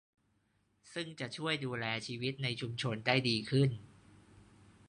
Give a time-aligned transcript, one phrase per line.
[0.93, 3.69] ซึ่งจะช่วยดูแลชีวิตในชุมชนได้ดีขึ้น